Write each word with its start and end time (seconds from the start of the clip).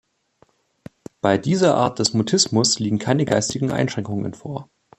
Bei 1.21 1.37
dieser 1.37 1.75
Art 1.75 1.99
des 1.99 2.15
Mutismus 2.15 2.79
liegen 2.79 2.97
keine 2.97 3.23
geistigen 3.23 3.71
Einschränkungen 3.71 4.33
vor. 4.33 4.67